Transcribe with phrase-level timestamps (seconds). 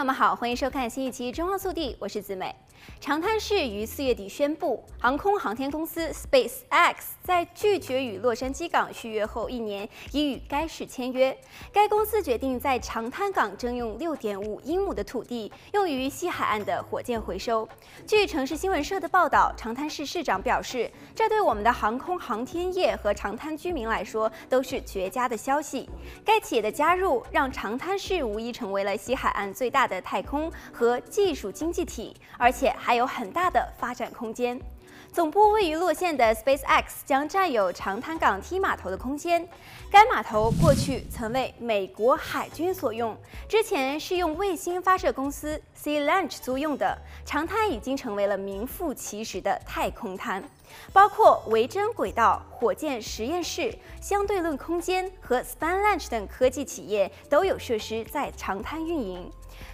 [0.00, 2.56] 朋友们好，欢迎收看新一期《中澳速递》，我是子美。
[2.98, 11.36] 长滩市于四月底宣布，航空航天公司 SpaceX 在拒绝与洛杉矶港续约后一年，已与该市签约。
[11.70, 17.68] 该公司决定在长滩港征用六点五英亩的土地，用于西海岸的火箭回收。
[18.06, 25.86] 据城市新闻社的报道，长滩市市长表示，这对我们的航空航天业和长滩居民来说都是绝佳的消息。
[26.24, 34.58] 该企业的加入，让长滩市无疑成为了西海岸最大的太空和技术经济体，而且还有很大的发展空间。
[35.12, 39.44] 总部位于洛县的 SpaceX 将占有长滩港 T 码头的空间。
[39.90, 43.16] 该码头过去曾为美国海军所用，
[43.48, 46.96] 之前是用卫星发射公司 Sea Launch 租用的。
[47.26, 50.44] 长滩已经成为了名副其实的太空滩，
[50.92, 59.30] 包括维珍轨道、火箭实验室、相对论空间和 Spanlunch 等科技企业都有设施在长滩运营。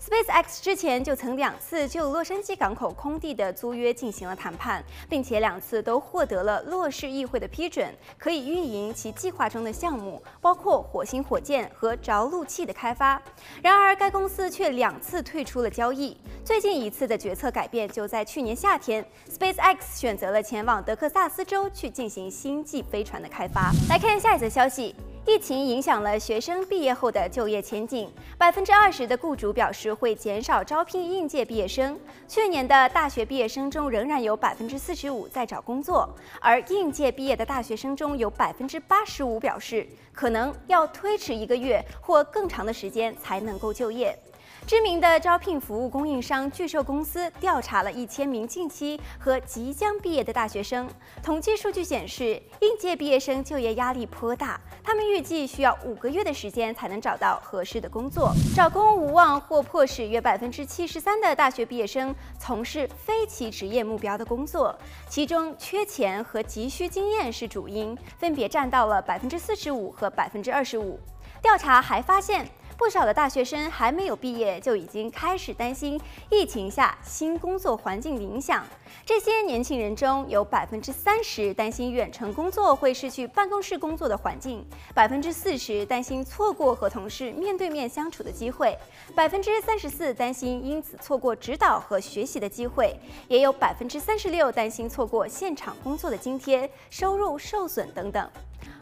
[0.00, 13.20] SpaceX 之前就曾两次就洛杉矶港口空地的租约进行了谈判，并且两次都获得了洛市议会的批准，可以运营其计划中的项目，包括火星火箭和着陆器的开发。
[13.62, 16.16] 然而，该公司却两次退出了交易。
[16.42, 23.72] 最近一次的决策改变就在去年夏天，SpaceX 选择了前往德克萨斯州去进行星际飞船的开发。
[23.88, 24.94] 来看下一则消息。
[25.26, 31.96] 疫情影响了学生毕业后的就业前景，百分之二十的雇主表示会减少招聘应届毕业生。
[32.26, 36.08] 去年的大学毕业生中，仍然有百分之四十五在找工作，
[36.40, 44.18] 而应届毕业的大学生中有百分之八十五表示可能要推迟一个月或更长的时间才能够就业。
[44.66, 50.88] 知名的招聘服务供应商巨兽公司调查了一千名近期和即将毕业的大学生，
[51.22, 64.78] 统计数据显示，应届毕业生就业压力颇大，他们预计需要五个月的时间才能找到合适的工作，找工无望或迫使约百分之七十三的大学毕业生从事非其职业目标的工作，
[65.08, 71.00] 其中缺钱和急需经验是主因，分别占到了百分之四十五和百分之二十五。
[71.42, 72.46] 调查还发现，
[72.80, 78.64] 不少的大学生还没有毕业就已经开始担心疫情下新工作环境的影响。
[79.04, 84.64] 这些年轻人中有百分之三十担心远程工作会失去办公室工作的环境，
[84.94, 88.74] 百分之四十担心错过和同事面对面相处的机会，
[89.14, 92.98] 百分之三十四担心因此错过指导和学习的机会，
[93.28, 98.26] 也有百分之三十六担心错过现场工作的津贴、收入受损等等。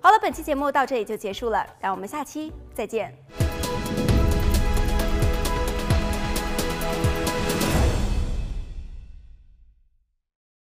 [0.00, 3.43] 好了，本期节目到这里就结束了，让我们下期再见。